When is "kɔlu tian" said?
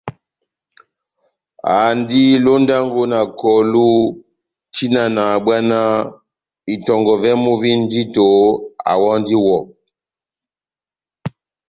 3.39-5.09